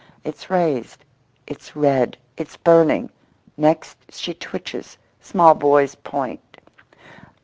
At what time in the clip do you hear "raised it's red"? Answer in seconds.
0.49-2.17